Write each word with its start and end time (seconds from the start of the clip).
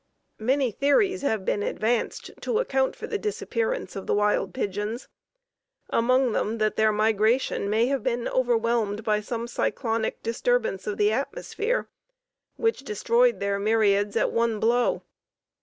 Many 0.39 0.71
theories 0.71 1.21
have 1.21 1.45
been 1.45 1.61
advanced 1.61 2.31
to 2.41 2.57
account 2.57 2.95
for 2.95 3.05
the 3.05 3.19
disappearance 3.19 3.95
of 3.95 4.07
the 4.07 4.15
wild 4.15 4.51
pigeons, 4.51 5.07
among 5.91 6.31
them 6.31 6.57
that 6.57 6.75
their 6.75 6.91
migration 6.91 7.69
may 7.69 7.85
have 7.85 8.01
been 8.01 8.27
overwhelmed 8.27 9.03
by 9.03 9.21
some 9.21 9.47
cyclonic 9.47 10.23
disturbance 10.23 10.87
of 10.87 10.97
the 10.97 11.11
atmosphere 11.11 11.87
which 12.55 12.79
destroyed 12.79 13.39
their 13.39 13.59
myriads 13.59 14.15
at 14.17 14.31
one 14.31 14.59
blow. 14.59 15.03